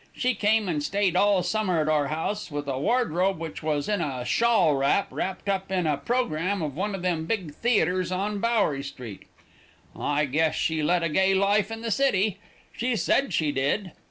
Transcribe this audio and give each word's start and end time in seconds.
She 0.15 0.33
came 0.33 0.67
and 0.67 0.81
stayed 0.81 1.15
all 1.15 1.43
summer 1.43 1.79
at 1.79 1.87
our 1.87 2.07
house, 2.07 2.49
with 2.49 2.67
a 2.67 2.79
wardrobe 2.79 3.37
which 3.37 3.61
was 3.61 3.87
in 3.87 4.01
a 4.01 4.25
shawl 4.25 4.75
strap 4.75 5.09
wrapped 5.11 5.47
up 5.47 5.71
in 5.71 5.85
a 5.85 5.95
programme 5.95 6.63
of 6.63 6.75
one 6.75 6.95
of 6.95 7.03
them 7.03 7.27
big 7.27 7.53
theaters 7.53 8.11
on 8.11 8.39
Bowery 8.39 8.81
street. 8.81 9.25
I 9.95 10.25
guess 10.25 10.55
she 10.55 10.81
led 10.81 11.03
a 11.03 11.09
gay 11.09 11.35
life 11.35 11.69
in 11.69 11.81
the 11.81 11.91
city. 11.91 12.39
She 12.75 12.95
said 12.95 13.31
she 13.31 13.51
did. 13.51 13.91